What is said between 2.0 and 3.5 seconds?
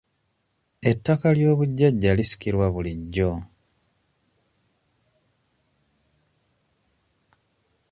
lisikirwa bulijjo.